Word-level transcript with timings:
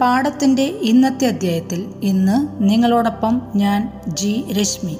പാഠത്തിന്റെ 0.00 0.62
ഇന്നത്തെ 0.62 1.26
അധ്യായത്തിൽ 1.26 1.94
ഇന്ന് 2.02 2.48
നിങ്ങളോടൊപ്പം 2.70 3.42
ഞാൻ 3.56 4.00
ജി. 4.08 4.44
രശ്മി. 4.60 4.96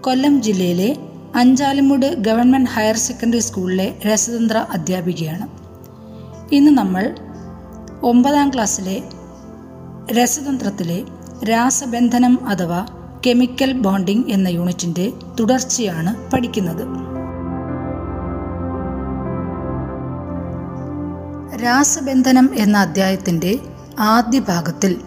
കൊല്ലം 0.00 0.42
ജില്ലയിലെ 0.42 0.96
അഞ്ചാലിമുട് 1.34 2.14
ഗവൺമെന്റ് 2.14 2.70
ഹയർ 2.70 2.96
സെക്കൻഡറി 2.96 3.38
സ്കൂളിലെ 3.38 3.96
രസതന്ത്ര 4.06 4.66
അധ്യാപികയാണ്. 4.72 5.48
ഇന്ന് 6.54 6.70
നമ്മൾ 6.70 7.14
ഒമ്പതാം 8.02 8.50
ക്ലാസ്സിലെ 8.50 9.02
രസതന്ത്രത്തിലെ 10.12 11.02
രാസബന്ധനം 11.44 12.48
അഥവാ 12.48 12.86
കെമിക്കൽ 13.26 13.72
ബോണ്ടിംഗ് 13.72 14.30
എന്ന 14.30 14.48
യൂണിറ്റിന്റെ 14.48 15.12
തുടർച്ചയാണ് 15.40 16.30
പഠിക്കുന്നത്. 16.30 16.82
രാസബന്ധനം 21.62 22.50
എന്ന 22.54 22.78
അധ്യായത്തിന്റെ 22.78 23.58
ആദ്യ 24.00 24.38
ഭാഗത്തിൽ 24.38 25.00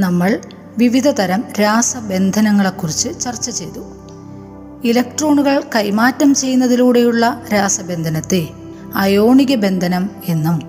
നമ്മൾ 0.00 0.38
വിവിധ 0.78 1.08
തരം 1.08 1.44
രാസബന്ധനങ്ങളെക്കുറിച്ച് 1.60 3.20
ചർച്ച 3.20 3.50
ചെയ്തു. 3.50 3.80
ഇലക്ട്രോണുകൾ 4.84 5.62
കൈമാറ്റം 5.76 6.34
ചെയ്യുന്നതിലൂടെയുള്ള 6.34 7.42
രാസബന്ധനത്തെ 7.52 8.48
അയോണിക 8.94 9.54
ബന്ധനം 9.54 10.10
എന്നും 10.28 10.62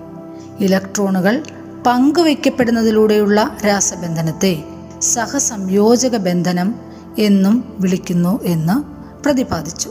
ഇലക്ട്രോണുകൾ 0.60 1.42
പങ്കുവയ്ക്കപ്പെടുന്നതിലൂടെയുള്ള 1.86 3.56
രാസബന്ധനത്തെ 3.66 4.64
സഹസംയോജക 5.02 6.16
ബന്ധനം 6.16 6.74
എന്നും 7.18 7.76
വിളിക്കുന്നു 7.78 8.42
എന്ന് 8.42 8.76
പ്രതിപാദിച്ചു. 9.22 9.90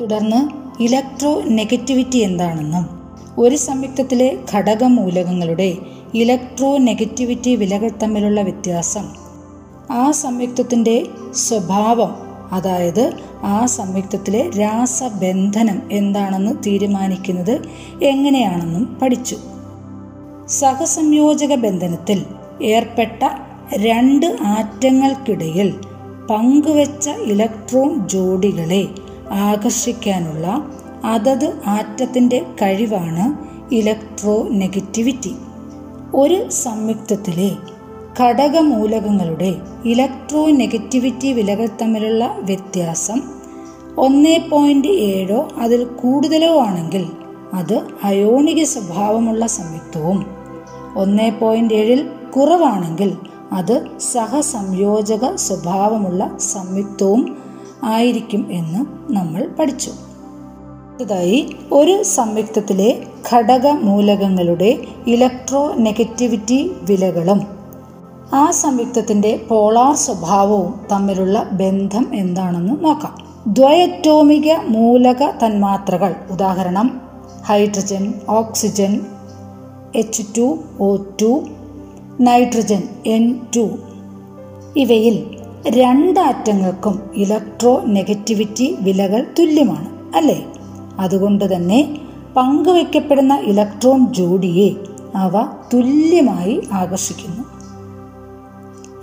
തുടർന്ന് 0.00 0.48
ഇലക്ട്രോ 0.82 1.42
നെഗറ്റിവിറ്റി 1.42 2.16
എന്താണെന്നും 2.16 3.00
ഒരു 3.38 3.56
സംയുക്തത്തിലെ 3.56 4.38
ഘടകമൂലകങ്ങളുടെ 4.52 5.99
ഇലക്ട്രോ 6.14 6.78
നെഗറ്റിവിറ്റി 6.78 7.56
വിലകൾ 7.56 7.90
തമ്മിലുള്ള 8.02 8.40
വ്യത്യാസം. 8.40 9.06
ആ 9.92 10.10
സംയുക്തത്തിന്റെ 10.10 11.06
സ്വഭാവം 11.34 12.16
അതായത് 12.52 13.12
ആ 13.42 13.66
സംയുക്തത്തിലെ 13.66 14.50
രാസബന്ധനം 14.50 15.82
എന്താണെന്ന് 15.92 16.52
തീരുമാനിക്കുന്നത് 16.66 17.62
എങ്ങനെയാണെന്നും 18.02 18.98
പഠിച്ചു. 19.02 19.36
സഹസംയോജക 20.48 21.54
ബന്ധനത്തിൽ 21.54 22.24
ഏർപ്പെട്ട 22.62 23.28
രണ്ട് 23.74 24.36
ആറ്റങ്ങൾക്കിടയിൽ 24.42 25.80
പങ്കുവച്ച 26.30 27.08
ഇലക്ട്രോൺ 27.08 28.08
ജോഡികളെ 28.08 28.88
ആകർഷിക്കാനുള്ള 29.30 30.64
അതത് 31.04 31.60
ആറ്റത്തിന്റെ 31.66 32.42
കഴിവാണ് 32.62 33.50
ഇലക്ട്രോ 33.74 34.48
നെഗറ്റിവിറ്റി 34.48 35.34
ഒരു 36.14 36.50
സംയുക്തത്തിലെ 36.50 37.56
ഘടകമൂലകങ്ങളുടെ 38.18 39.56
ഇലക്ട്രോ 39.84 40.46
നെഗറ്റിവിറ്റി 40.46 41.32
വിലകൾ 41.32 41.68
തമ്മിലുള്ള 41.82 42.36
വ്യത്യാസം 42.38 43.20
ഒന്ന് 43.96 44.38
പോയിന്റ് 44.50 44.88
ഏഴോ 44.88 45.48
അതിൽ 45.56 45.84
കൂടുതലോ 45.84 46.58
ആണെങ്കിൽ 46.60 47.06
അത് 47.54 47.82
അയോണിക 48.04 48.62
സ്വഭാവമുള്ള 48.62 49.46
സംയുക്തവും 49.46 50.26
ഒന്ന് 50.96 51.32
പോയിന്റ് 51.40 51.74
ഏഴിൽ 51.74 52.10
കുറവാണെങ്കിൽ 52.36 53.16
അത് 53.52 53.86
സഹസംയോജക 53.98 55.36
സ്വഭാവമുള്ള 55.36 56.36
സംയുക്തവും 56.38 57.36
ആയിരിക്കും 57.84 58.46
എന്ന് 58.50 59.12
നമ്മൾ 59.12 59.48
പഠിച്ചു. 59.58 59.90
അടുത്തതായി 61.00 61.56
ഒരു 61.72 62.02
സംയുക്തത്തിലെ 62.02 63.02
ഘടകമൂലകങ്ങളുടെ 63.32 64.78
ഇലക്ട്രോ 65.06 65.74
നെഗറ്റിവിറ്റി 65.78 66.70
വിലകളും. 66.82 67.46
ആ 68.32 68.50
സംയുക്തത്തിന്റെ 68.50 69.40
പോളാർ 69.48 69.94
സ്വഭാവവും 69.94 70.80
തമ്മിലുള്ള 70.92 71.48
ബന്ധം 71.52 72.06
എന്താണെന്ന് 72.12 72.84
നോക്കാം. 72.84 73.14
ദ്വയറ്റോമിക 73.46 74.52
മൂലക 74.68 75.30
തന്മാത്രകൾ 75.30 76.14
ഉദാഹരണം 76.30 77.00
hydrogen 77.46 78.14
oxygen 78.28 79.00
H 79.94 80.22
two 80.38 80.58
O 80.80 80.96
two 80.96 81.44
nitrogen 82.20 82.82
N 83.06 83.40
two. 83.56 83.66
ഇവയിൽ 84.76 85.36
രണ്ടാറ്റങ്ങൾക്കും 85.68 87.10
ഇലക്ട്രോ 87.14 87.82
നെഗറ്റിവിറ്റി 87.86 88.76
വിലകൾ 88.80 89.26
തുല്യമാണ് 89.38 90.16
അല്ലേ? 90.16 90.46
അതുകൊണ്ട് 91.00 91.56
തന്നെ 91.56 91.98
പങ്കുവയ്ക്കപ്പെടുന്ന 92.36 93.34
ഇലക്ട്രോൺ 93.34 94.12
ജോഡിയെ 94.12 94.70
അവ 95.16 95.42
തുല്യമായി 95.74 96.68
ആകർഷിക്കുന്നു. 96.72 97.44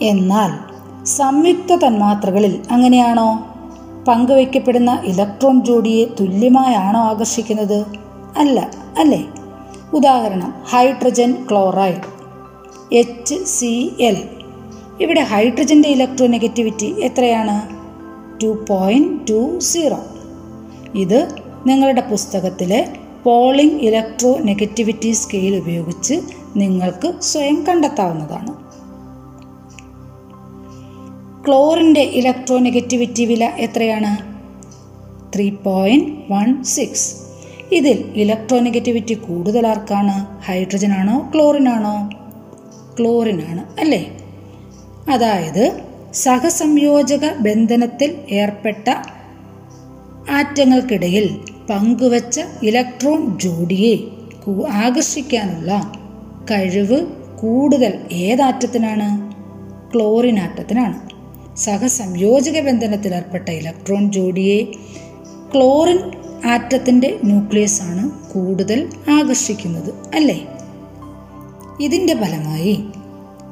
എന്നാൽ 0.02 0.78
സംയുക്ത 1.06 1.76
തന്മാത്രകളിൽ 1.76 2.64
അങ്ങനെയാണോ? 2.72 3.48
പങ്കുവയ്ക്കപ്പെടുന്ന 4.08 5.02
ഇലക്ട്രോൺ 5.04 5.62
ജോഡിയെ 5.62 6.06
തുല്യമായാണോ 6.20 7.00
ആകർഷിക്കുന്നത്? 7.00 7.86
അല്ല 8.38 8.72
അല്ലേ? 9.00 9.28
ഉദാഹരണം 9.94 10.54
hydrogen 10.70 11.48
chloride 11.52 12.18
H 12.96 13.36
C 13.44 13.92
L. 14.00 14.30
ഇവിടെ 15.02 15.22
ഹൈഡ്രജന്റെ 15.22 15.90
ഇലക്ട്രോ 15.90 16.28
നെഗറ്റിവിറ്റി 16.28 16.96
എത്രയാണ്? 17.00 17.78
Two 18.44 18.66
point 18.70 19.28
two 19.30 19.60
zero. 19.60 19.98
ഇത് 20.96 21.47
നിങ്ങളുടെ 21.68 22.02
പുസ്തകത്തിലെ 22.02 22.80
പോളിംഗ് 23.24 23.82
ഇലക്ട്രോ 23.82 24.38
നെഗറ്റിവിറ്റി 24.38 25.12
സ്കെയിൽ 25.12 25.56
ഉപയോഗിച്ച് 25.56 26.16
നിങ്ങൾക്ക് 26.56 27.14
സ്വയം 27.22 27.66
കണ്ടെത്താവുന്നതാണ്. 27.70 28.52
ക്ലോറിന്റെ 31.46 32.02
ഇലക്ട്രോ 32.02 32.58
നെഗറ്റിവിറ്റി 32.58 33.26
വില 33.26 33.46
എത്രയാണ്? 33.46 34.12
ത്രീ 35.36 35.50
പോയിന്റ് 35.50 36.34
വൺ 36.34 36.64
സിക്സ് 36.64 37.16
ഇതിൽ 37.72 38.14
ഇലക്ട്രോ 38.16 38.60
നെഗറ്റിവിറ്റി 38.60 39.14
കൂടുതൽ 39.14 39.68
ആർക്കാണ്? 39.68 40.16
ഹൈഡ്രജൻ 40.44 40.94
ആണോ 40.94 41.32
ക്ലോറിൻ 41.36 41.70
ആണോ 41.70 41.96
ക്ലോറിൻ 43.00 43.42
ആണ് 43.42 43.80
അല്ലേ? 43.80 44.02
അതായത് 45.10 45.64
സഹസംയോജക 46.14 47.26
ബന്ധനത്തിൽ 47.40 48.12
ഏർപ്പെട്ട 48.32 48.90
ആറ്റങ്ങൾക്കിടയിൽ 50.32 51.28
പങ്കുവച്ച 51.70 52.42
ഇലക്ട്രോൺ 52.64 53.40
ജോഡിയെ 53.40 53.98
ആകർഷിക്കാനുള്ള 54.72 55.92
കഴിവ് 56.52 57.08
കൂടുതൽ 57.40 58.00
ഏതാറ്റത്തിനാണ്? 58.12 59.32
ക്ലോറിൻ 59.96 60.40
ആറ്റത്തിനാണ് 60.40 61.10
സഹസംയോജക 61.58 62.60
ബന്ധനത്തിൽ 62.60 63.16
ഏർപ്പെട്ട 63.16 63.50
ഇലക്ട്രോൺ 63.50 64.12
ജോഡിയെ 64.12 64.64
ക്ലോറിൻ 65.56 66.12
ആറ്റത്തിന്റെ 66.46 67.20
ന്യൂക്ലിയസ് 67.24 67.82
ആണ് 67.82 68.34
കൂടുതൽ 68.34 68.90
ആകർഷിക്കുന്നത് 69.10 70.16
അല്ലേ? 70.16 70.48
ഇതിന്റെ 71.80 72.16
ഫലമായി 72.16 72.84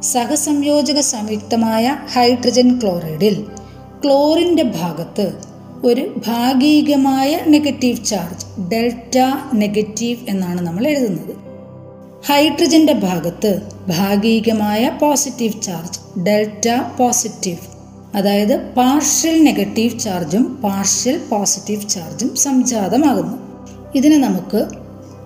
സഹസംയോജക 0.02 1.00
സംയുക്തമായ 1.00 1.98
ഹൈഡ്രജൻ 2.14 2.80
ക്ലോറൈഡിൽ 2.80 3.46
ക്ലോറിന്റെ 4.06 4.64
ഭാഗത്ത് 4.64 5.55
ഒരു 5.86 6.22
ഭാഗികമായ 6.28 7.40
നെഗറ്റീവ് 7.48 8.06
ചാർജ് 8.06 8.62
ഡെൽറ്റ 8.72 9.18
നെഗറ്റീവ് 9.54 10.18
എന്നാണ് 10.30 10.62
നമ്മൾ 10.62 10.88
എഴുതുന്നത്. 10.88 11.34
ഹൈഡ്രജന്റെ 12.28 12.94
ഭാഗത്ത് 12.94 13.62
ഭാഗികമായ 13.90 14.98
പോസിറ്റീവ് 15.02 15.62
ചാർജ് 15.62 16.24
ഡെൽറ്റ 16.24 16.70
പോസിറ്റീവ് 16.98 17.58
അതായത് 18.16 18.60
പാർഷ്യൽ 18.78 19.44
നെഗറ്റീവ് 19.44 20.00
ചാർജും 20.00 20.60
പാർഷ്യൽ 20.64 21.22
പോസിറ്റീവ് 21.30 21.90
ചാർജും 21.90 22.36
സംജാതമാകുന്നു. 22.36 23.38
ഇതിനെ 23.96 24.18
നമുക്ക് 24.18 24.68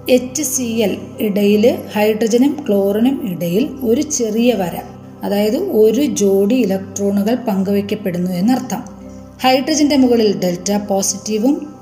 എച്ച് 0.09 0.43
സി 0.43 0.63
എൽ 0.63 0.97
ഇടയിൽ 1.19 1.77
ഹൈഡ്രജനും 1.95 2.65
ക്ലോറിനും 2.67 3.31
ഇടയിൽ 3.31 3.69
ഒരു 3.83 4.01
ചെറിയ 4.01 4.53
വര 4.53 4.75
അതായത് 5.23 5.57
ഒരു 5.57 6.01
ജോഡി 6.01 6.55
ഇലക്ട്രോണുകൾ 6.55 7.35
പങ്കുവയ്ക്കപ്പെടുന്നു 7.35 8.31
എന്നർത്ഥം. 8.31 8.98
ഹൈഡ്രജന്റെ 9.41 9.97
മുകളിൽ 9.97 10.39
ഡെൽറ്റ 10.39 10.77
പോസിറ്റീവും 10.77 11.73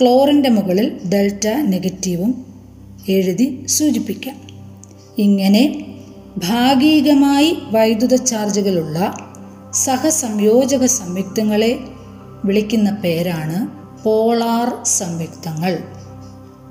ക്ലോറിന്റെ 0.00 0.48
മുകളിൽ 0.48 1.00
ഡെൽറ്റ 1.12 1.46
നെഗറ്റീവും 1.46 2.44
എഴുതി 3.08 3.66
സൂചിപ്പിക്കാം. 3.66 4.34
ഇങ്ങനെ 5.18 5.84
ഭാഗികമായി 6.38 7.58
വൈദ്യുത 7.72 8.14
ചാർജുകളുള്ള 8.14 9.14
സഹസംയോജക 9.72 10.84
സംയുക്തങ്ങളെ 10.84 11.78
വിളിക്കുന്ന 12.44 12.90
പേരാണ് 12.90 13.68
പോളാർ 14.04 14.84
സംയുക്തങ്ങൾ. 14.84 15.78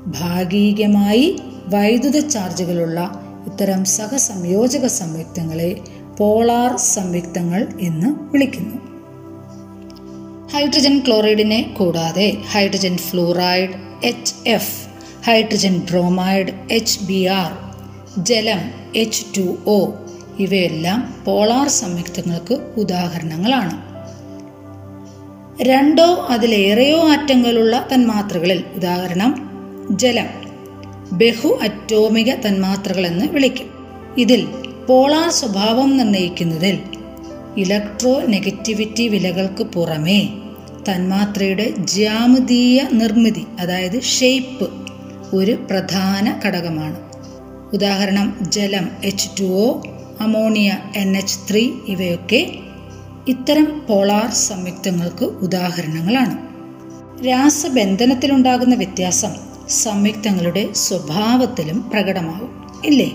ഭാഗികമായി 0.08 1.40
വൈദ്യുത 1.68 2.28
ചാർജുകളുള്ള 2.28 3.22
ഇത്തരം 3.46 3.86
സഹസംയോജക 3.86 4.86
സംയുക്തങ്ങളെ 4.86 5.78
പോളാർ 6.18 6.78
സംയുക്തങ്ങൾ 6.78 7.68
എന്ന് 7.80 8.08
വിളിക്കുന്നു. 8.32 8.89
ഹൈഡ്രജൻ 10.54 11.00
ക്ലോറൈഡിനെ 11.00 11.76
കൂടാതെ 11.78 12.38
hydrogen 12.52 12.98
fluoride 12.98 13.70
H 14.04 14.34
F 14.48 14.88
hydrogen 15.26 15.80
bromide 15.80 16.54
H 16.72 17.00
B 17.04 17.26
R 17.26 17.52
ജലം 18.24 18.62
എച്ച് 18.96 19.26
ടു 19.38 19.58
ഒ 19.68 19.92
ഇവയെല്ലാം 20.40 21.24
പോളാർ 21.26 21.68
സംയുക്തങ്ങൾക്ക് 21.68 22.54
ഉദാഹരണങ്ങളാണ്. 22.54 23.76
രണ്ടോ 25.64 26.28
അതിലേറെയോ 26.30 27.10
ആറ്റങ്ങളുള്ള 27.10 27.88
തന്മാത്രകളിൽ 27.94 28.64
ഉദാഹരണം 28.76 29.50
ജലം 29.92 30.30
ബഹു 31.12 31.60
അറ്റോമിക 31.62 32.36
തന്മാത്രകളെന്ന് 32.36 33.26
വിളിക്കും. 33.26 33.70
ഇതിൽ 34.18 34.48
പോളാർ 34.90 35.30
സ്വഭാവം 35.30 35.98
നിർണയിക്കുന്നതിൽ 35.98 36.80
ഇലക്ട്രോ 37.58 38.22
നെഗറ്റിവിറ്റി 38.22 39.08
വിലകൾക്ക് 39.08 39.64
പുറമേ 39.64 40.30
തന്മാത്രയുടെ 40.90 41.74
ജ്യാമിതീയ 41.78 42.82
നിർമ്മിതി 42.92 43.46
അതായത് 43.60 44.02
ഷേപ്പ് 44.02 44.70
ഒരു 45.36 45.52
പ്രധാന 45.52 46.40
ഘടകമാണ്. 46.46 46.96
ഉദാഹരണം 47.74 48.38
ജലം 48.42 48.90
H 49.04 49.30
two 49.40 49.44
O 49.44 49.82
ammonia 50.20 50.78
N 50.96 51.18
H 51.18 51.40
three 51.52 51.72
ഇവയൊക്കെ 51.88 52.56
ഇത്തരം 53.28 53.82
പോളാർ 53.90 54.32
സംയുക്തങ്ങൾക്ക് 54.32 55.26
ഉദാഹരണങ്ങളാണ്. 55.26 56.50
രാസബന്ധനത്തിലുണ്ടാകുന്ന 57.28 58.76
വ്യത്യാസം 58.76 59.30
സംയുക്തങ്ങളുടെ 59.70 60.74
സ്വഭാവത്തിലും 60.74 61.90
പ്രകടമാകും 61.90 62.82
ഇല്ലേ? 62.86 63.12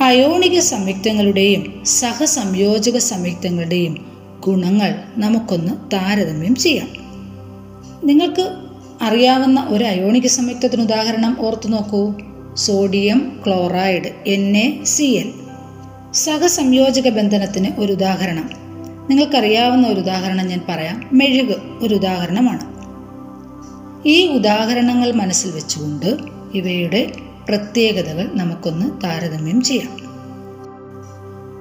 അയോണിക 0.00 0.58
സംയുക്തങ്ങളുടെയും 0.58 1.82
സഹസംയോജക 1.86 2.96
സംയുക്തങ്ങളുടെയും 2.96 4.06
ഗുണങ്ങൾ 4.40 4.94
നമുക്കൊന്ന് 5.16 5.90
താരതമ്യം 5.92 6.54
ചെയ്യാം. 6.54 6.88
നിങ്ങൾക്ക് 8.04 8.56
അറിയാവുന്ന 9.02 9.66
ഒരു 9.68 9.84
അയോണിക 9.84 10.26
സംയുക്തത്തിന് 10.26 10.82
ഉദാഹരണം 10.82 11.36
ഓർത്തു 11.40 11.68
നോക്കൂ. 11.68 12.12
Sodium 12.54 13.42
chloride 13.46 14.28
N 14.28 14.56
A 14.56 14.84
C 14.84 15.02
L 15.02 15.32
സഹസംയോജക 16.12 17.08
ബന്ധനത്തിന് 17.08 17.80
ഒരു 17.80 17.92
ഉദാഹരണം. 17.92 18.50
നിങ്ങൾക്കറിയാവുന്ന 19.10 19.88
ഒരു 19.88 20.00
ഉദാഹരണം 20.00 20.46
ഞാൻ 20.46 20.60
പറയാം. 20.68 21.10
മെഴുക് 21.12 21.56
ഒരു 21.80 21.94
ഉദാഹരണമാണ്. 21.94 22.74
ഈ 24.08 24.26
ഉദാഹരണങ്ങൾ 24.26 25.12
മനസ്സിൽ 25.12 25.50
വെച്ചുകൊണ്ട് 25.50 26.16
ഇവയുടെ 26.54 27.12
പ്രത്യേകതകൾ 27.48 28.30
നമുക്കൊന്ന് 28.34 29.06
താരതമ്യം 29.06 29.62
ചെയ്യാം. 29.62 30.04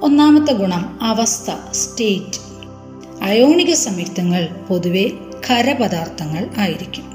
ഒന്നാമത്തെ 0.04 0.54
ഗുണം 0.54 1.00
അവസ്ഥ 1.02 1.52
സ്റ്റേറ്റ് 1.72 2.40
അയോണിക 3.24 3.74
സംയുക്തങ്ങൾ 3.74 4.48
പൊതുവെ 4.70 5.12
ഖരപദാർത്ഥങ്ങൾ 5.48 6.50
ആയിരിക്കും. 6.58 7.14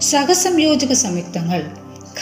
സഹസംയോജക 0.00 0.92
സംയുക്തങ്ങൾ 0.92 1.70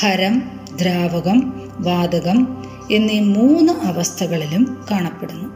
ഖരം 0.03 0.43
ദ്രാവകം 0.81 1.71
വാതകം 1.79 2.65
എന്നീ 2.91 3.21
മൂന്ന് 3.21 3.73
അവസ്ഥകളിലും 3.73 4.85
കാണപ്പെടുന്നു. 4.91 5.49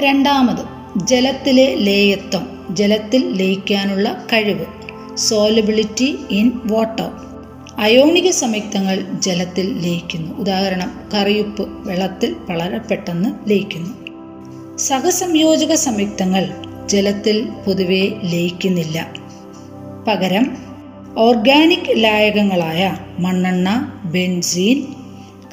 രണ്ടാമത് 0.00 0.64
ജലത്തിലെ 1.06 1.74
ലേയത്വം 1.74 2.66
ജലത്തിൽ 2.70 3.32
ലയിക്കാനുള്ള 3.32 4.24
കഴിവ് 4.32 4.64
സോലബിലിറ്റി 5.16 6.18
ഇൻ 6.30 6.52
വാട്ടർ 6.64 7.10
അയോണിക 7.78 8.30
സംയുക്തങ്ങൾ 8.30 9.06
ജലത്തിൽ 9.18 9.78
ലയിക്കുന്നു. 9.78 10.38
ഉദാഹരണം 10.38 11.00
കറിയുപ്പ് 11.14 11.88
വെള്ളത്തിൽ 11.88 12.36
വളരെ 12.50 12.78
പെട്ടെന്ന് 12.78 13.50
ലയിക്കുന്നു. 13.50 14.76
സഹസംയോജക 14.76 15.74
സംയുക്തങ്ങൾ 15.74 16.48
ജലത്തിൽ 16.86 17.48
പൊതുവെ 17.66 18.20
ലയിക്കുന്നില്ല. 18.22 19.06
പകരം 20.08 20.56
ഓർഗാനിക് 21.18 22.04
ലായകങ്ങളായ 22.04 22.96
മണ്ണെണ്ണ 23.18 23.92
ബെൻസീൻ 24.04 24.86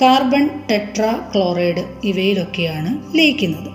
കാർബൺ 0.02 0.50
ടെട്രാ 0.72 1.32
ക്ലോറൈഡ് 1.36 1.86
ഇവയിലൊക്കെയാണ് 2.04 3.18
ലയിക്കുന്നത്. 3.18 3.70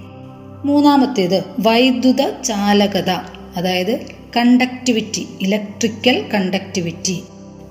മൂന്നാമത്തേത് 0.67 1.45
വൈദ്യുത 1.59 2.43
ചാലകത 2.43 3.11
അതായത് 3.57 4.01
കണ്ടക്ടിവിറ്റി 4.37 5.29
ഇലക്ട്രിക്കൽ 5.41 6.25
കണ്ടക്ടിവിറ്റി. 6.35 7.23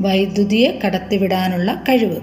വൈദ്യുതിയെ 0.02 0.80
കടത്തിവിടാനുള്ള 0.86 1.84
കഴിവ്. 1.90 2.16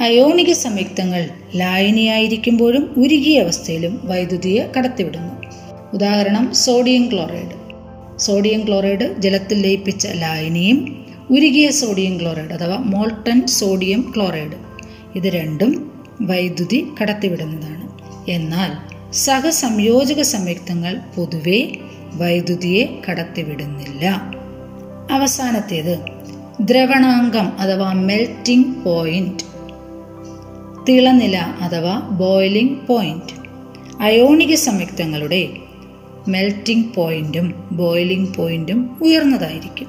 അയോണിക 0.00 0.52
സംയുക്തങ്ങൾ 0.52 1.28
ലായനിയായിരിക്കുമ്പോഴും 1.54 2.94
ഉരുകിയ 2.96 3.42
അവസ്ഥയിലും 3.42 4.00
വൈദ്യുതിയെ 4.04 4.72
കടത്തിവിടുന്നു. 4.78 5.34
ഉദാഹരണം 5.92 6.54
സോഡിയം 6.54 7.10
ക്ലോറൈഡ്. 7.12 7.62
സോഡിയം 8.20 8.66
ക്ലോറൈഡ് 8.66 9.14
ജലത്തിൽ 9.18 9.62
ലയിപ്പിച്ച 9.62 10.06
ലായനിയും 10.06 11.06
ഉരുകിയ 11.30 11.70
സോഡിയം 11.70 12.20
ക്ലോറൈഡ് 12.20 12.52
അഥവാ 12.52 12.76
മോൾട്ടൺ 12.76 13.46
സോഡിയം 13.46 14.12
ക്ലോറൈഡ്. 14.16 14.52
ഇത് 15.16 15.24
രണ്ടും 15.24 15.92
വൈദ്യുതി 16.20 16.86
കടത്തിവിടുന്നതാണ്. 17.02 17.88
എന്നാൽ 18.30 18.92
സഹസംയോജക 19.12 20.22
സംയുക്തങ്ങൾ 20.22 21.00
പൊതുവെ 21.16 21.76
വൈദ്യുതിയെ 22.14 22.86
കടത്തിവിടുന്നില്ല. 23.10 24.32
അവസാനത്തേത് 25.10 25.98
ദ്രവണാങ്കം 26.62 27.52
അഥവാ 27.58 27.92
മെൽറ്റിംഗ് 27.92 28.84
പോയിന്റ് 28.84 29.44
തിളനില 30.88 31.36
അഥവാ 31.36 32.08
ബോയിലിംഗ് 32.10 32.86
പോയിന്റ് 32.86 33.32
അയോണിക 34.00 34.54
സംയുക്തങ്ങളുടെ 34.54 35.48
മെൽറ്റിംഗ് 36.28 36.94
പോയിന്റും 36.94 37.54
ബോയിലിംഗ് 37.72 38.34
പോയിന്റും 38.34 38.98
ഉയർന്നതായിരിക്കും. 39.02 39.88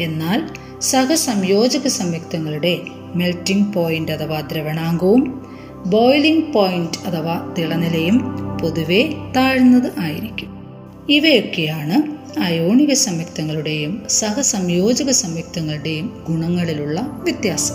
എന്നാൽ 0.00 0.40
സഹസംയോജക 0.80 1.86
സംയുക്തങ്ങളുടെ 1.86 2.80
മെൽറ്റിംഗ് 3.14 3.74
പോയിന്റ് 3.74 4.12
അഥവാ 4.12 4.40
ദ്രവണാങ്കവും 4.40 5.42
ബോയിലിംഗ് 5.86 6.52
പോയിന്റ് 6.52 7.08
അഥവാ 7.08 7.54
തിളനിലയും 7.58 8.18
പൊതുവെ 8.58 9.02
താഴ്ന്നത് 9.36 9.92
ആയിരിക്കും. 9.98 10.50
ഇവയൊക്കെയാണ് 11.08 12.21
അയോണിക 12.40 12.92
സംയുക്തങ്ങളുടെയും 12.92 14.02
സഹസംയോജക 14.08 15.10
സംയുക്തങ്ങളുടെയും 15.10 16.24
ഗുണങ്ങളിലുള്ള 16.28 17.00
വ്യത്യാസം. 17.00 17.74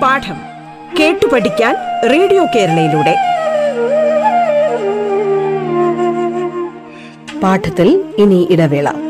പാഠം 0.00 0.36
കേട്ടു 1.00 1.26
പഠിക്കാൻ 1.26 1.76
റേഡിയോ 2.10 2.44
കേരളയിലൂടെ. 2.44 3.14
പാഠത്തിൽ 7.40 8.04
ഇനി 8.18 8.48
ഇടവേള. 8.50 9.09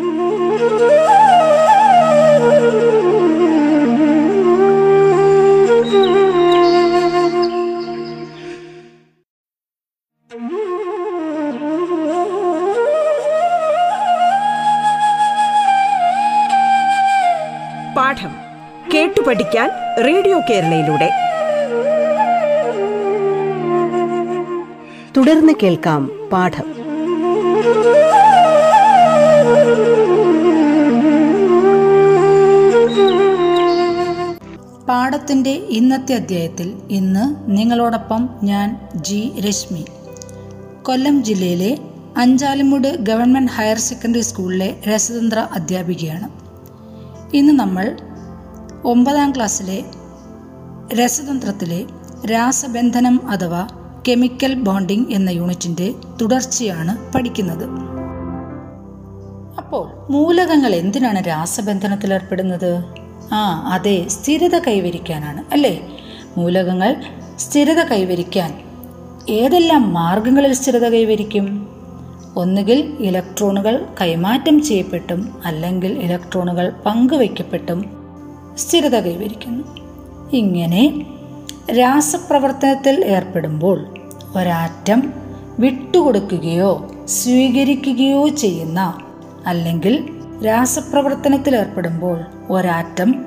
പാഠം 10.31 10.43
കേട്ടു 18.95 19.21
പഠിക്കാൻ 19.21 19.71
റേഡിയോ 20.07 20.41
കേരളയിലൂടെ. 20.51 21.11
തുടർന്ന് 25.17 25.53
കേൾക്കാം 25.63 26.29
പാഠം. 26.33 26.71
പാഠത്തിന്റെ 34.87 35.51
ഇന്നത്തെ 35.51 36.15
അധ്യായത്തിൽ 36.15 36.81
ഇന്ന് 36.91 37.51
നിങ്ങളോടൊപ്പം 37.59 38.29
ഞാൻ 38.43 38.89
ജി 38.95 39.33
രശ്മി. 39.49 39.87
കൊല്ലം 40.83 41.25
ജില്ലയിലെ 41.25 41.79
അഞ്ചാലുമൂട് 42.17 42.97
ഗവൺമെന്റ് 42.97 43.53
ഹയർ 43.53 43.79
സെക്കൻഡറി 43.79 44.21
സ്കൂളിലെ 44.21 44.77
രസതന്ത്ര 44.89 45.39
അധ്യാപികയാണ്. 45.39 46.29
ഇന്ന് 47.37 47.53
നമ്മൾ 47.53 47.97
ഒമ്പതാം 48.85 49.31
ക്ലാസ്സിലെ 49.31 49.85
രസതന്ത്രത്തിലെ 50.95 51.85
രാസബന്ധനം 52.27 53.31
അഥവാ 53.31 53.69
കെമിക്കൽ 54.09 54.55
ബോണ്ടിംഗ് 54.55 55.13
എന്ന 55.13 55.31
യൂണിറ്റിന്റെ 55.31 55.95
തുടർച്ചയാണ് 56.21 57.13
പഠിക്കുന്നത്. 57.13 57.65
അപ്പോൾ 59.59 60.13
മൂലകങ്ങൾ 60.13 60.75
എന്തിനാണ് 60.75 61.27
രാസബന്ധനത്തിൽ 61.27 62.15
ഏർപ്പെടുന്നത്? 62.15 62.85
ആ 63.33 63.71
അതെ 63.73 64.09
സ്ഥിരത 64.09 64.59
കൈവരിക്കാനാണ് 64.59 65.45
അല്ലേ? 65.53 65.89
മൂലകങ്ങൾ 66.37 67.05
സ്ഥിരത 67.39 67.83
കൈവരിക്കാൻ 67.83 68.70
ഏതെല്ലാം 69.31 69.95
മാർഗങ്ങളിൽ 69.95 70.53
സ്ഥിരത 70.53 70.89
കൈവരിക്കും? 70.89 71.69
ഒന്നുകിൽ 72.37 72.97
ഇലക്ട്രോണുകൾ 73.01 73.87
കൈമാറ്റം 74.01 74.63
ചെയ്യപ്പെട്ടും 74.63 75.39
അല്ലെങ്കിൽ 75.45 75.99
ഇലക്ട്രോണുകൾ 75.99 76.73
പങ്കുവയ്ക്കപ്പെട്ടും 76.87 77.85
സ്ഥിരത 78.59 79.01
കൈവരിക്കുന്നു. 79.01 79.65
ഇങ്ങനെ 80.33 81.07
രാസപ്രവർത്തനത്തിൽ 81.79 83.05
ഏർപ്പെടുമ്പോൾ 83.05 83.87
ഒരാറ്റം 84.37 85.13
വിട്ടുകൊടുക്കുകയോ 85.59 86.91
സ്വീകരിക്കുകയോ 87.09 88.29
ചെയ്യുന്ന 88.29 88.99
അല്ലെങ്കിൽ 89.47 90.21
രാസപ്രവർത്തനത്തിൽ 90.47 91.57
ഏർപ്പെടുമ്പോൾ 91.57 92.21
ഒരാറ്റം 92.51 93.25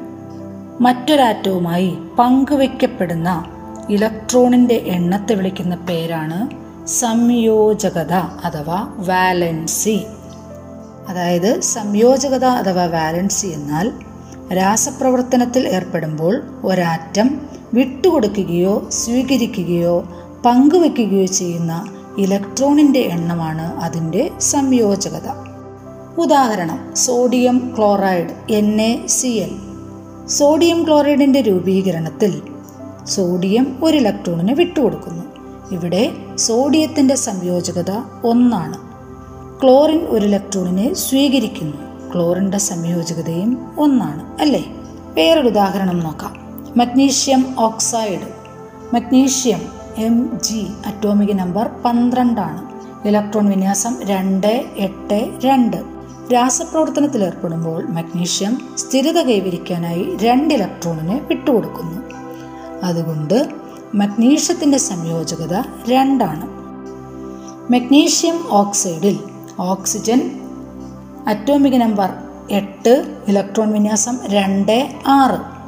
മറ്റൊരാറ്റവുമായി 0.81 1.97
പങ്കുവയ്ക്കപ്പെടുന്ന 2.19 3.52
ഇലക്ട്രോണിന്റെ 3.89 4.75
എണ്ണത്തെ 4.75 5.33
വിളിക്കുന്ന 5.33 5.75
പേരാണ് 5.75 6.49
സംയോജകത 6.87 8.13
അഥവാ 8.13 8.93
വാലൻസി. 8.97 10.01
അതായത് 11.07 11.59
സംയോജകത 11.59 12.45
അഥവാ 12.45 12.85
വാലൻസി 12.85 13.47
എന്നാൽ 13.47 13.91
രാസപ്രവർത്തനത്തിൽ 14.57 15.67
ഏർപ്പെടുമ്പോൾ 15.67 16.43
ഒരാറ്റം 16.63 17.41
വിട്ടുകൊടുക്കുകയോ 17.73 18.87
സ്വീകരിക്കുകയോ 18.91 20.11
പങ്കുവെക്കുകയോ 20.45 21.25
ചെയ്യുന്ന 21.25 21.95
ഇലക്ട്രോണിന്റെ 22.17 22.99
എണ്ണമാണ് 22.99 23.79
അതിന്റെ 23.79 24.29
സംയോജകത. 24.39 25.29
ഉദാഹരണം 26.17 26.95
sodium 26.95 27.73
chloride 27.77 28.53
N 28.53 28.81
A 28.81 29.07
C 29.07 29.27
L 29.27 29.51
sodium 30.27 30.85
ക്ലോറൈഡിന്റെ 30.85 31.41
രൂപീകരണത്തിൽ 31.41 32.52
സോഡിയം 33.07 33.77
ഒരു 33.83 33.97
ഇലക്ട്രോണിന് 33.97 34.51
വിട്ടുകൊടുക്കുന്നു. 34.51 35.23
ഇവിടെ 35.71 36.11
സോഡിയത്തിന്റെ 36.35 37.15
സംയോജകത 37.15 37.91
ഒന്നാണ്. 38.23 38.77
ക്ലോറിൻ 39.63 39.99
ഒരു 39.99 40.25
ഇലക്ട്രോണിനെ 40.25 40.93
സ്വീകരിക്കുന്നു. 40.93 41.77
ക്ലോറിന്റെ 42.13 42.57
സംയോജകതയും 42.57 43.71
ഒന്നാണ് 43.79 44.41
അല്ലേ? 44.41 44.65
വേറൊരു 45.13 45.47
ഉദാഹരണം 45.47 45.99
നോക്കാം. 45.99 46.33
Magnesium 46.77 47.55
oxide. 47.59 48.33
Magnesium 48.95 49.59
M 49.97 50.39
G 50.43 50.67
atomic 50.85 51.39
number 51.39 51.69
പന്ത്രണ്ടാണ്. 51.85 52.73
ഇലക്ട്രോൺ 53.07 53.49
വിന്യാസം 53.49 53.97
രണ്ട് 54.03 54.65
എട്ട് 54.77 55.31
രണ്ട്. 55.45 55.77
രാസപ്രവർത്തനത്തിൽ 56.33 57.23
ഏർപ്പെടുമ്പോൾ 57.23 57.85
മഗ്നീഷ്യം 57.87 58.61
സ്ഥിരത 58.77 59.21
കൈവരിക്കാനായി 59.21 60.17
രണ്ട് 60.21 60.53
ഇലക്ട്രോണിനെ 60.53 61.21
വിട്ടുകൊടുക്കുന്നു. 61.27 62.02
അതുകൊണ്ട് 62.83 63.49
മഗ്നീഷ്യത്തിന്റെ 63.95 64.77
സംയോജകത 64.77 65.63
രണ്ടാണ്. 65.89 66.47
മഗ്നീഷ്യം 67.73 68.43
ഓക്സൈഡിൽ 68.49 69.19
ഓക്സിജൻ 69.59 70.39
അറ്റോമിക് 71.27 71.73
നമ്പർ 71.73 72.09
എട്ട് 72.51 73.15
ഇലക്ട്രോൺ 73.27 73.71
വിന്യാസം 73.71 74.19
രണ്ട് 74.25 74.89
ആറ്. 75.07 75.63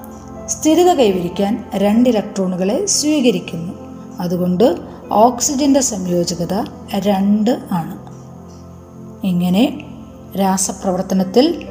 സ്ഥിരത 0.49 0.93
കൈവരിക്കാൻ 0.93 1.65
രണ്ട് 1.75 2.09
ഇലക്ട്രോണുകളെ 2.09 2.85
സ്വീകരിക്കുന്നു. 2.85 3.73
അതുകൊണ്ട് 4.19 4.75
ഓക്സിജന്റെ 5.11 5.79
സംയോജകത 5.79 6.63
രണ്ട് 6.95 7.59
ആണ്. 7.71 8.05
ഇങ്ങനെ 9.25 9.85
രാസപ്രവർത്തനത്തിൽ 10.39 11.67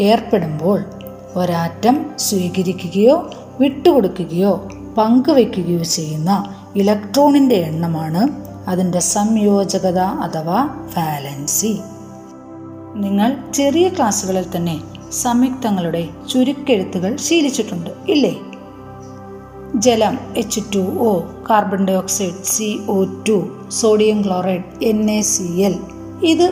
ഏർപ്പെടുമ്പോൾ 0.00 0.84
ഒരാറ്റം 1.36 2.06
സ്വീകരിക്കുകയോ 2.18 3.30
വിട്ടുകൊടുക്കുകയോ 3.60 4.68
പങ്കുവയ്ക്കുകയോ 4.96 5.82
ചെയ്യുന്ന 5.82 6.30
ഇലക്ട്രോണിന്റെ 6.76 7.54
എണ്ണമാണ് 7.54 8.22
അതിന്റെ 8.68 9.00
സംയോജകത 9.00 9.98
അഥവാ 9.98 10.58
വാലൻസി 10.96 11.74
നിങ്ങൾ 12.94 13.52
ചെറിയ 13.54 13.88
ക്ലാസ്സുകളിൽ 13.88 14.56
തന്നെ 14.56 14.76
സംയുക്തങ്ങളുടെ 15.12 16.08
ചുരുക്കെഴുത്തുകൾ 16.30 17.16
ശീലിച്ചിട്ടുണ്ട് 17.16 17.90
ഇല്ലേ? 18.08 18.34
ജലം 19.76 20.18
H 20.36 20.60
two 20.74 20.78
O 20.78 21.10
carbon 21.50 21.84
dioxide 21.94 22.44
C 22.44 22.78
O 22.88 23.04
two 23.28 23.36
sodium 23.70 24.24
chloride 24.24 24.84
N 24.84 25.10
A 25.10 25.20
C 25.20 25.42
L 25.60 25.74
ഇത് 26.24 26.46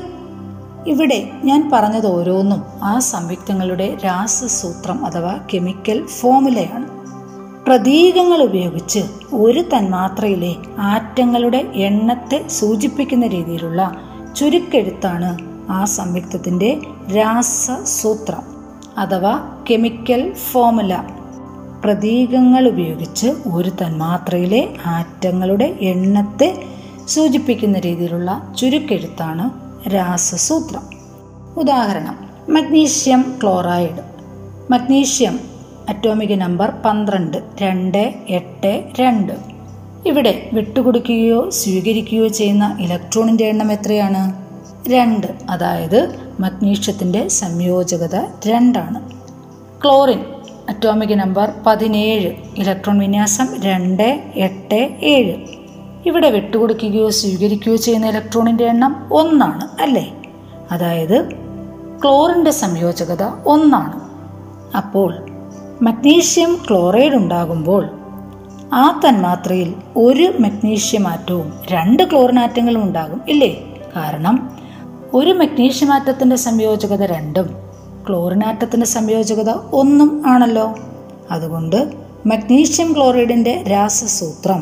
ഇവിടെ 0.86 1.18
ഞാൻ 1.44 1.70
പറഞ്ഞത് 1.70 2.06
ഓരോന്നും 2.06 2.62
ആ 2.82 2.98
സംയുക്തങ്ങളുടെ 2.98 3.98
രാസസൂത്രം 4.04 5.06
അഥവാ 5.06 5.38
കെമിക്കൽ 5.54 6.06
ഫോമുലയാണ് 6.20 6.86
പ്രതീകങ്ങൾ 7.66 8.42
ഉപയോഗിച്ച് 8.42 8.98
ഒരു 9.32 9.60
തന്മാത്രയിലെ 9.60 10.54
ആറ്റങ്ങളുടെ 10.78 11.70
എണ്ണത്തെ 11.74 12.48
സൂചിപ്പിക്കുന്ന 12.48 13.26
രീതിയിലുള്ള 13.26 13.96
ചുരുക്കെഴുത്താണ് 14.36 15.38
ആ 15.70 15.84
സംയുക്തത്തിന്റെ 15.84 16.80
രാസസൂത്രം 17.16 18.42
അഥവാ 18.98 19.62
കെമിക്കൽ 19.70 20.34
ഫോമുല 20.34 20.96
പ്രതീകങ്ങൾ 21.84 22.68
ഉപയോഗിച്ച് 22.68 23.26
ഒരു 23.52 23.70
തന്മാത്രയിലെ 23.70 24.74
ആറ്റങ്ങളുടെ 24.86 25.78
എണ്ണത്തെ 25.80 26.64
സൂചിപ്പിക്കുന്ന 27.08 27.78
രീതിയിലുള്ള 27.78 28.54
ചുരുക്കെഴുത്താണ് 28.58 29.50
രാസസൂത്രം. 29.88 30.82
ഉദാഹരണം 31.56 32.18
magnesium 32.48 33.34
chloride. 33.42 34.00
Magnesium 34.72 35.53
atomic 35.88 36.40
number 36.40 36.70
പന്ത്രണ്ട് 36.84 37.36
രണ്ട് 37.62 38.14
എട്ട് 38.28 38.84
രണ്ട്. 39.00 39.32
ഇവിടെ 40.06 40.50
വിട്ടുകൊടുക്കുകയോ 40.52 41.50
സ്വീകരിക്കുകയോ 41.50 42.28
ചെയ്യുന്ന 42.28 42.76
ഇലക്ട്രോണിന്റെ 42.80 43.44
എണ്ണം 43.44 43.72
എത്രയാണ്? 43.72 44.44
രണ്ട് 44.90 45.26
അതായത് 45.50 46.14
മഗ്നീഷ്യത്തിന്റെ 46.40 47.28
സംയോജകത 47.28 48.26
രണ്ടാണ്. 48.46 49.10
ക്ലോറിൻ 49.82 50.20
അറ്റോമിക് 50.68 51.14
നമ്പർ 51.14 51.52
പതിനേഴ് 51.66 52.32
ഇലക്ട്രോൺ 52.56 52.98
വിന്യാസം 52.98 53.62
രണ്ട് 53.62 54.32
എട്ട് 54.34 54.90
ഏഴ്. 55.02 55.34
ഇവിടെ 56.06 56.30
വിട്ടുകൊടുക്കുകയോ 56.30 57.10
സ്വീകരിക്കുകയോ 57.10 57.76
ചെയ്യുന്ന 57.76 58.06
ഇലക്ട്രോണിന്റെ 58.06 58.64
എണ്ണം 58.64 59.08
ഒന്നാണ് 59.12 59.82
അല്ലേ? 59.82 60.14
അതായത് 60.70 61.30
ക്ലോറിന്റെ 62.02 62.50
സംയോജകത 62.50 63.22
ഒന്നാണ്. 63.46 64.00
അപ്പോൾ 64.76 65.33
മഗ്നീഷ്യം 65.84 66.56
ക്ലോറൈഡ് 66.70 67.14
ഉണ്ടാകുമ്പോൾ 67.14 67.84
ആ 68.72 69.00
തന്മാത്രയിൽ 69.04 69.74
ഒരു 69.96 70.34
മഗ്നീഷ്യം 70.40 71.08
ആറ്റവും 71.08 71.52
രണ്ട് 71.70 72.02
ക്ലോറിൻ 72.02 72.38
ആറ്റങ്ങളും 72.38 72.82
ഉണ്ടാകും 72.82 73.20
ഇല്ലേ? 73.28 73.50
കാരണം 73.96 74.36
ഒരു 75.12 75.30
മഗ്നീഷ്യം 75.30 75.94
ആറ്റത്തിന്റെ 75.94 76.36
സംയോജകത 76.36 77.04
രണ്ടും 77.04 77.48
ക്ലോറിൻ 78.08 78.44
ആറ്റത്തിന്റെ 78.44 78.86
സംയോജകത 78.86 79.50
ഒന്നും 79.72 80.22
ആണല്ലോ. 80.26 80.74
അതുകൊണ്ട് 81.30 81.78
മഗ്നീഷ്യം 82.26 82.92
ക്ലോറൈഡിന്റെ 82.96 83.62
രാസസൂത്രം 83.62 84.60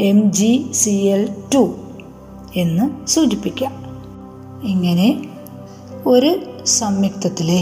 M 0.00 0.32
G 0.32 0.70
C 0.72 0.90
L 0.90 1.28
two 1.54 1.74
എന്ന് 2.56 3.06
സൂചിപ്പിക്കാം 3.08 3.72
ഇങ്ങനെ 4.62 5.08
ഒരു 6.06 6.30
സംയുക്തത്തിലെ 6.66 7.60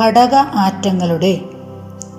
ഘടക 0.00 0.34
ആറ്റങ്ങളുടെ 0.34 1.32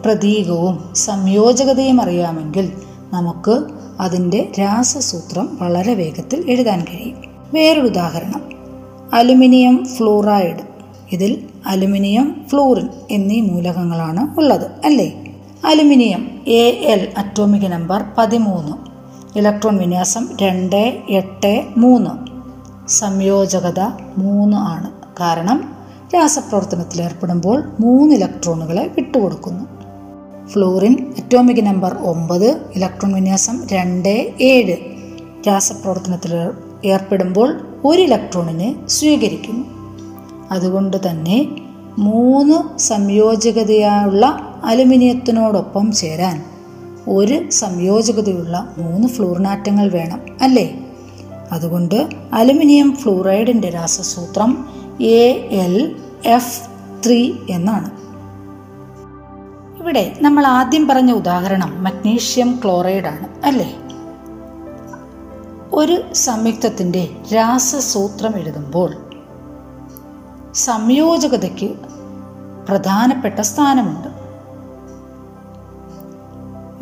പ്രതീകവും 0.05 0.89
സംയോജകതയും 0.95 2.01
അറിയാമെങ്കിൽ 2.01 2.71
നമുക്ക് 3.13 3.63
അതിന്റെ 3.99 4.51
രാസസൂത്രം 4.59 5.57
വളരെ 5.61 5.93
വേഗത്തിൽ 5.93 6.51
എഴുതാൻ 6.51 6.83
കഴിയും. 6.83 7.17
വേറൊരു 7.53 7.85
ഉദാഹരണം. 7.85 8.41
Aluminium 9.13 9.85
fluoride. 9.85 10.57
ഇതിൽ 11.11 11.43
അലുമിനിയം 11.65 12.45
ഫ്ലൂറിൻ 12.49 12.89
എന്നീ 13.11 13.41
മൂലകങ്ങളാണ് 13.41 14.37
ഉള്ളത് 14.37 14.71
അല്ലേ? 14.85 15.35
Aluminium 15.65 16.41
A 16.47 16.69
L 16.69 17.13
atomic 17.17 17.71
number 17.71 18.03
പതിമൂന്ന്. 18.17 18.73
ഇലക്ട്രോൺ 19.37 19.77
വിന്യാസം 19.77 20.29
രണ്ട് 20.41 21.01
എട്ട് 21.09 21.63
മൂന്ന്. 21.77 22.11
സംയോജകത 22.87 23.79
മൂന്ന് 24.17 24.57
ആണ്. 24.57 24.91
കാരണം 25.19 25.75
രാസപ്രവർത്തനത്തിൽ 26.15 27.01
ഏർപ്പെടുമ്പോൾ 27.01 27.63
മൂന്ന് 27.79 28.15
ഇലക്ട്രോണുകളെ 28.15 28.87
വിട്ടുകൊടുക്കുന്നു. 28.95 29.74
ഫ്ലൂറിൻ 30.53 31.13
അറ്റോമിക് 31.17 31.65
നമ്പർ 31.65 31.93
ഒമ്പത് 31.93 32.61
ഇലക്ട്രോൺ 32.75 33.13
വിന്യാസം 33.13 33.67
രണ്ട് 33.71 34.33
ഏഴ്. 34.41 34.77
രാസപ്രവർത്തനത്തിൽ 35.47 36.51
ഏർപ്പെടുമ്പോൾ 36.85 37.59
ഒരു 37.85 38.01
ഇലക്ട്രോണിനെ 38.01 38.87
സ്വീകരിക്കുന്നു 38.87 39.65
അതുകൊണ്ട് 40.51 40.97
തന്നെ 41.09 41.55
മൂന്ന് 41.97 42.77
സംയോജകതയുള്ള 42.77 44.39
അലുമിനിയത്തിനോടൊപ്പം 44.63 45.91
ചേരാൻ 45.91 46.43
ഒരു 47.07 47.49
സംയോജകതയുള്ള 47.49 48.75
മൂന്ന് 48.77 49.07
ഫ്ലൂറിനാറ്റങ്ങൾ 49.07 49.89
വേണം 49.89 50.21
അല്ലേ? 50.41 50.79
അതുകൊണ്ട് 51.51 52.07
അലുമിനിയം 52.33 52.95
ഫ്ലൂറൈഡിന്റെ 52.95 53.69
രാസസൂത്രം 53.69 54.65
എ 55.01 55.47
എൽ 55.51 55.95
എഫ് 56.25 56.61
ത്രീ 57.05 57.33
എന്നാണ്. 57.49 57.94
ഇവിടെ 59.85 60.17
നമ്മൾ 60.21 60.47
ആദ്യം 60.47 60.87
പറഞ്ഞ 60.87 61.11
ഉദാഹരണം 61.11 61.83
മഗ്നീഷ്യം 61.83 62.59
ക്ലോറൈഡ് 62.63 63.05
ആണ് 63.05 63.45
അല്ലേ? 63.45 63.75
ഒരു 65.73 66.13
സംയുക്തത്തിന്റെ 66.13 67.09
രാസസൂത്രം 67.35 68.37
എഴുതുമ്പോൾ 68.37 68.93
സംയോജകതയ്ക്ക് 70.53 71.73
പ്രധാനപ്പെട്ട 72.69 73.39
സ്ഥാനമുണ്ട്. 73.39 74.07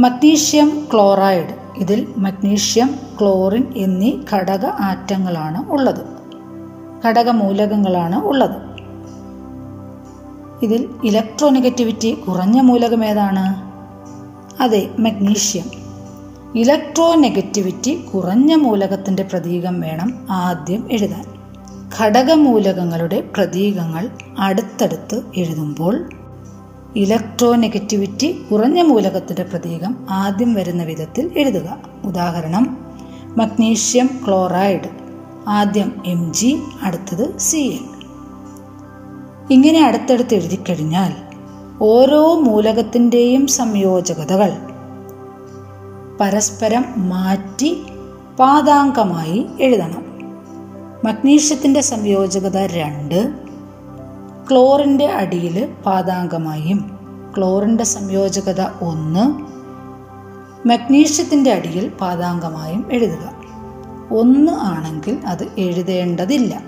മഗ്നീഷ്യം 0.02 0.88
ക്ലോറൈഡ് 0.94 1.56
ഇതിൽ 1.78 2.14
മഗ്നീഷ്യം 2.18 3.00
ക്ലോറിൻ 3.22 3.74
എന്നീ 3.76 4.14
ഘടക 4.34 4.66
ആറ്റങ്ങളാണ് 4.66 5.72
ഉള്ളത്. 5.72 6.06
ഘടകമൂലകങ്ങളാണ് 7.08 8.16
ഉള്ളത്. 8.16 8.73
ഇതിൽ 10.64 10.90
ഇലക്ട്രോനെഗറ്റിവിറ്റി 11.04 12.14
കുറഞ്ഞ 12.14 12.62
മൂലകം 12.62 13.06
ഏതാണ്? 13.06 13.74
അതെ 14.62 14.90
മഗ്നീഷ്യം. 15.00 15.64
ഇലക്ട്രോനെഗറ്റിവിറ്റി 16.56 18.06
കുറഞ്ഞ 18.14 18.56
മൂലകത്തിന്റെ 18.56 19.24
പ്രതീകം 19.24 19.82
വേണം 19.82 20.28
ആദ്യം 20.30 20.92
എഴുതാൻ. 20.92 21.26
ഘടകമൂലകങ്ങളുടെ 22.00 23.24
പ്രതീകങ്ങൾ 23.36 24.10
അടുത്തടുത്ത് 24.40 25.22
എഴുതുമ്പോൾ 25.38 26.10
ഇലക്ട്രോനെഗറ്റിവിറ്റി 26.96 28.46
കുറഞ്ഞ 28.52 28.82
മൂലകത്തിന്റെ 28.82 29.44
പ്രതീകം 29.44 30.08
ആദ്യം 30.10 30.54
വരുന്ന 30.54 30.84
വിധത്തിൽ 30.84 31.32
എഴുതുക. 31.38 31.78
ഉദാഹരണം 32.04 32.78
മഗ്നീഷ്യം 33.38 34.10
ക്ലോറൈഡ് 34.28 34.90
ആദ്യം 35.48 36.04
എം 36.06 36.34
ജി 36.34 36.60
അടുത്തത് 36.82 37.38
സി 37.38 37.58
എൽ 37.58 37.93
ഇങ്ങനെ 39.52 39.86
അടുത്തടുത്ത് 39.86 40.34
എഴുതിക്കഴിഞ്ഞാൽ 40.34 41.14
ഓരോ 41.82 42.40
മൂലകത്തിന്റെയും 42.40 43.48
സംയോജകതകൾ 43.48 44.52
പരസ്പരം 46.22 46.86
മാറ്റി 46.98 47.86
പാതാങ്കമായി 48.40 49.46
എഴുതണം. 49.60 50.04
മഗ്നീഷ്യത്തിന്റെ 51.06 51.82
സംയോജകത 51.82 52.58
രണ്ട് 52.58 53.34
ക്ലോറിന്റെ 54.52 55.06
അടിയിൽ 55.06 55.74
പാതാങ്കമായും 55.86 57.00
ക്ലോറിന്റെ 57.38 57.84
സംയോജകത 57.84 58.62
ഒന്ന് 58.82 59.54
മഗ്നീഷ്യത്തിന്റെ 60.68 61.52
അടിയിൽ 61.52 61.90
പാതാങ്കമായും 61.90 62.86
എഴുതുക. 62.92 63.34
ഒന്ന് 64.12 64.52
ആണെങ്കിൽ 64.52 65.20
അത് 65.28 65.48
എഴുതേണ്ടതില്ല. 65.58 66.64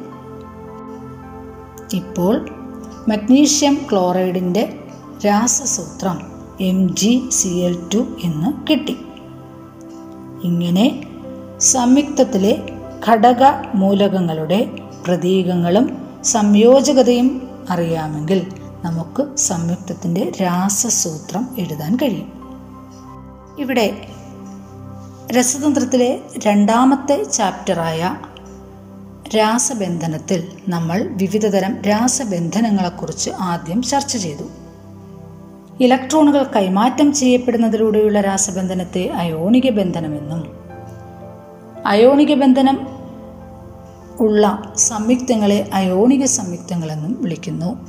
ഇപ്പോൾ 1.94 2.65
മഗ്നീഷ്യം 3.08 3.78
ക്ലോറൈഡിന്റെ 3.92 4.80
രാസസൂത്രം 5.26 6.22
M 6.62 6.96
G 6.96 7.30
C 7.32 7.48
L 7.48 7.90
two 7.94 7.98
എന്ന് 8.24 8.68
കിട്ടി. 8.70 8.98
ഇങ്ങനെ 10.44 11.04
സംയുക്തത്തിലെ 11.60 12.68
ഘടക 13.10 13.44
മൂലകങ്ങളുടെ 13.76 14.70
പ്രതീകങ്ങളും 15.08 16.08
സംയോജകതയും 16.24 17.50
അറിയാമെങ്കിൽ 17.70 18.48
നമുക്ക് 18.86 19.36
സംയുക്തത്തിന്റെ 19.36 20.32
രാസസൂത്രം 20.42 21.48
എഴുതാൻ 21.58 21.96
കഴിയും. 21.96 22.32
ഇവിടെ 23.60 24.08
രസതന്ത്രത്തിലെ 25.32 26.20
രണ്ടാമത്തെ 26.38 27.24
ചാപ്റ്ററായ 27.24 28.16
രാസബന്ധനത്തിൽ 29.30 30.48
നമ്മൾ 30.70 31.04
വിവിധതരം 31.04 31.82
രാസബന്ധനങ്ങളെക്കുറിച്ച് 31.82 33.30
ആദ്യം 33.30 33.82
ചർച്ച 33.82 34.18
ചെയ്തു. 34.18 34.44
ഇലക്ട്രോണുകൾ 35.80 36.44
കൈമാറ്റം 36.44 37.14
ചെയ്യപ്പെടുന്നതിലൂടെയുള്ള 37.14 38.22
രാസബന്ധനത്തെ 38.22 39.10
അയോണിക 39.10 39.70
ബന്ധനമെന്നും 39.70 40.58
അയോണിക 41.86 42.34
ബന്ധനം 42.34 42.88
ഉള്ള 44.20 44.74
സംയുക്തങ്ങളെ 44.76 45.70
അയോണിക 45.74 46.26
സംയുക്തങ്ങളെന്നും 46.26 47.18
വിളിക്കുന്നു. 47.22 47.88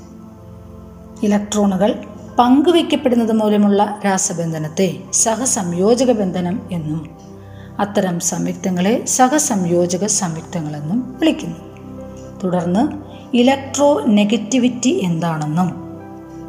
ഇലക്ട്രോണുകൾ 1.22 2.04
പങ്കുവയ്ക്കപ്പെടുന്നത് 2.38 3.32
മൂലമുള്ള 3.32 4.00
രാസബന്ധനത്തെ 4.04 4.98
സഹസംയോജക 5.12 6.12
ബന്ധനം 6.12 6.68
എന്നും 6.72 7.15
അത്തരം 7.80 8.20
സംയുക്തങ്ങളെ 8.20 9.04
സഹസംയോജക 9.04 10.06
സംയുക്തങ്ങളെന്നും 10.06 11.16
വിളിക്കുന്നു. 11.18 11.56
തുടർന്ന് 12.44 12.88
ഇലക്ട്രോ 13.36 14.02
നെഗറ്റിവിറ്റി 14.06 14.88
എന്താണെന്നും 14.88 15.86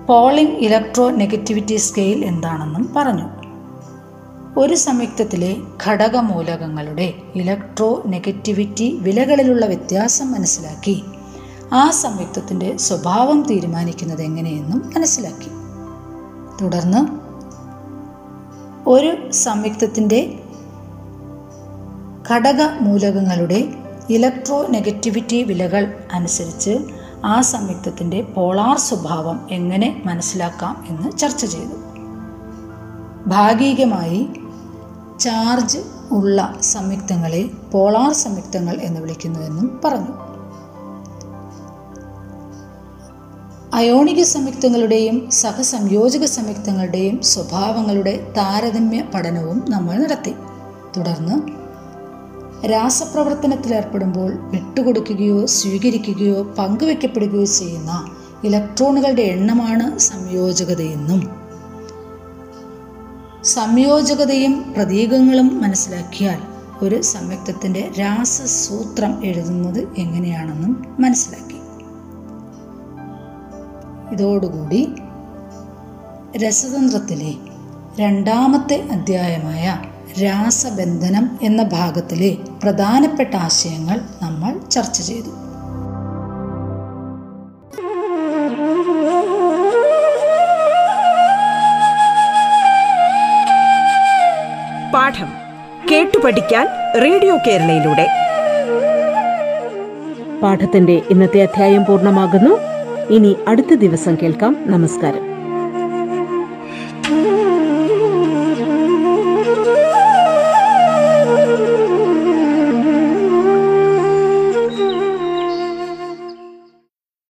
പോളിംഗ് 0.06 0.52
ഇലക്ട്രോ 0.52 1.10
നെഗറ്റിവിറ്റി 1.10 1.76
സ്കെയിൽ 1.76 2.26
എന്താണെന്നും 2.26 2.94
പറഞ്ഞു. 2.96 3.28
ഒരു 4.60 4.76
സംയുക്തത്തിലെ 4.76 5.58
ഘടകമൂലകങ്ങളുടെ 5.88 7.14
ഇലക്ട്രോ 7.36 8.04
നെഗറ്റിവിറ്റി 8.08 8.98
വിലകളിലുള്ള 9.02 9.66
വ്യത്യാസം 9.66 10.32
മനസ്സിലാക്കി 10.32 11.04
ആ 11.74 11.90
സംയുക്തത്തിന്റെ 11.90 12.78
സ്വഭാവം 12.78 13.44
തീരുമാനിക്കുന്നത് 13.44 14.22
എങ്ങനെയെന്നും 14.22 14.92
മനസ്സിലാക്കി. 14.96 15.50
തുടർന്ന് 16.62 17.28
ഒരു 18.90 19.32
സംയുക്തത്തിന്റെ 19.32 20.40
ഘടക 22.32 22.62
മൂലകങ്ങളുടെ 22.82 23.74
ഇലക്ട്രോ 24.10 24.68
നെഗറ്റിവിറ്റി 24.68 25.44
വിലകൾ 25.44 25.94
അനുസരിച്ച് 26.14 26.78
ആ 27.26 27.42
സംയുക്തത്തിന്റെ 27.42 28.22
പോളാർ 28.22 28.78
സ്വഭാവം 28.78 29.48
എങ്ങനെ 29.52 30.02
മനസ്സിലാക്കാം 30.06 30.86
എന്ന് 30.90 31.18
ചർച്ച 31.18 31.46
ചെയ്തു. 31.46 31.76
ഭാഗികമായി 33.28 34.30
ചാർജ് 35.20 35.78
ഉള്ള 36.12 36.56
സംയുക്തങ്ങളെ 36.62 37.50
പോളാർ 37.72 38.14
സംയുക്തങ്ങൾ 38.14 38.76
എന്ന് 38.82 39.02
വിളിക്കുന്നുവെന്നും 39.02 39.82
പറഞ്ഞു. 39.86 40.28
അയോണിക 43.74 44.24
സംയുക്തങ്ങളുടെയും 44.24 45.32
സഹസംയോജക 45.32 46.26
സംയുക്തങ്ങളുടെയും 46.26 47.22
സ്വഭാവങ്ങളുടെ 47.22 48.34
താരതമ്യ 48.38 49.04
പഠനവും 49.16 49.66
നമ്മൾ 49.70 49.98
നടത്തി. 50.04 50.36
തുടർന്ന് 50.98 51.67
രാസപ്രവർത്തനത്തിൽ 52.66 53.74
ഏർപ്പെടുമ്പോൾ 53.74 54.32
വിട്ടുകൊടുക്കുകയോ 54.32 55.46
സ്വീകരിക്കുകയോ 55.46 56.44
പങ്കുവെക്കപ്പെടുകയോ 56.44 57.46
ചെയ്യുന്ന 57.46 58.10
ഇലക്ട്രോണുകളുടെ 58.44 59.22
എണ്ണമാണ് 59.22 60.00
സംയോജകതയെന്നും 60.00 61.48
സംയോജകതയും 63.44 64.74
പ്രതീകങ്ങളും 64.74 65.62
മനസ്സിലാക്കിയാൽ 65.62 66.40
ഒരു 66.82 67.02
സംയുക്തത്തിന്റെ 67.02 67.92
രാസസൂത്രം 68.00 69.26
എഴുതുന്നത് 69.26 69.94
എങ്ങനെയാണെന്നും 69.98 70.86
മനസ്സിലാക്കി. 71.00 71.54
ഇതോടുകൂടി 74.14 74.88
രസതന്ത്രത്തിലെ 76.38 77.34
രണ്ടാമത്തെ 78.00 78.88
അധ്യായമായ 78.92 79.84
രാസബന്ധനം 80.24 81.40
എന്ന 81.42 81.64
ഭാഗത്തിലെ 81.64 82.38
പ്രധാനപ്പെട്ട 82.64 83.36
ആശയങ്ങൾ 83.36 84.00
നമ്മൾ 84.22 84.70
ചർച്ച 84.70 85.02
ചെയ്തു. 85.02 85.28
പാഠം 94.94 95.28
കേട്ടു 95.92 96.18
പഠിക്കാൻ 96.26 96.68
റേഡിയോ 97.02 97.38
കേരളയിലൂടെ. 97.48 98.08
പാഠത്തിന്റെ 100.42 101.02
ഇന്നത്തെ 101.10 101.42
അധ്യായം 101.44 101.86
പൂർണമാകുന്നു. 101.86 102.60
ഇനി 103.14 103.36
അടുത്ത 103.48 103.74
ദിവസം 103.74 104.18
കേൾക്കാം. 104.22 104.58
നമസ്കാരം. 104.66 105.37